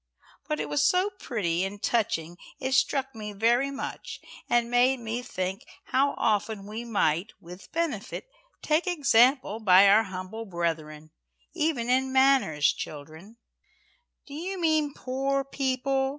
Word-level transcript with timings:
"But 0.47 0.59
it 0.59 0.67
was 0.67 0.83
so 0.83 1.11
pretty 1.19 1.63
and 1.63 1.79
touching, 1.79 2.39
it 2.59 2.71
struck 2.73 3.13
me 3.13 3.33
very 3.33 3.69
much, 3.69 4.19
and 4.49 4.71
made 4.71 4.99
me 4.99 5.21
think 5.21 5.63
how 5.83 6.15
often 6.17 6.65
we 6.65 6.83
might, 6.83 7.33
with 7.39 7.71
benefit, 7.71 8.27
take 8.63 8.87
example 8.87 9.59
by 9.59 9.87
our 9.87 10.01
humble 10.05 10.45
brethren 10.45 11.11
even 11.53 11.87
in 11.87 12.11
manners, 12.11 12.73
children." 12.73 13.37
"Do 14.25 14.33
you 14.33 14.59
mean 14.59 14.95
poor 14.95 15.43
people?" 15.43 16.09